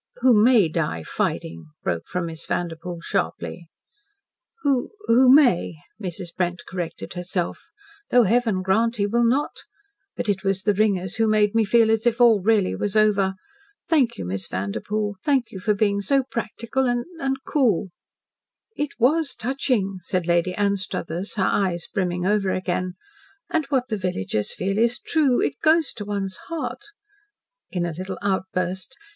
"Who 0.21 0.33
MAY 0.33 0.67
die 0.67 1.03
fighting," 1.03 1.67
broke 1.83 2.07
from 2.07 2.25
Miss 2.25 2.47
Vanderpoel 2.47 3.01
sharply. 3.01 3.67
"Who 4.63 4.89
who 5.05 5.31
may" 5.31 5.75
Mrs. 6.03 6.35
Brent 6.35 6.63
corrected 6.67 7.13
herself, 7.13 7.67
"though 8.09 8.23
Heaven 8.23 8.63
grant 8.63 8.97
he 8.97 9.05
will 9.05 9.23
not. 9.23 9.59
But 10.15 10.27
it 10.27 10.43
was 10.43 10.63
the 10.63 10.73
ringers 10.73 11.17
who 11.17 11.27
made 11.27 11.53
me 11.53 11.65
feel 11.65 11.91
as 11.91 12.07
if 12.07 12.19
all 12.19 12.41
really 12.41 12.73
was 12.75 12.95
over. 12.95 13.35
Thank 13.89 14.17
you, 14.17 14.25
Miss 14.25 14.47
Vanderpoel, 14.47 15.17
thank 15.21 15.51
you 15.51 15.59
for 15.59 15.75
being 15.75 16.01
so 16.01 16.23
practical 16.31 16.87
and 16.87 17.05
and 17.19 17.35
cool." 17.45 17.91
"It 18.75 18.93
WAS 18.99 19.35
touching," 19.35 19.99
said 20.01 20.25
Lady 20.25 20.55
Anstruthers, 20.55 21.35
her 21.35 21.45
eyes 21.45 21.85
brimming 21.93 22.25
over 22.25 22.49
again. 22.49 22.95
"And 23.51 23.67
what 23.67 23.89
the 23.89 23.97
villagers 23.99 24.51
feel 24.55 24.79
is 24.79 24.97
true. 24.97 25.39
It 25.43 25.59
goes 25.61 25.93
to 25.93 26.05
one's 26.05 26.37
heart," 26.47 26.85
in 27.69 27.85
a 27.85 27.93
little 27.93 28.17
outburst. 28.23 28.97